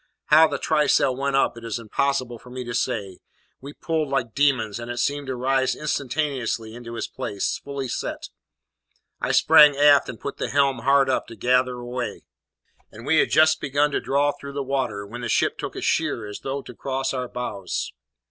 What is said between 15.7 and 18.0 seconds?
a sheer as though to cross our bows.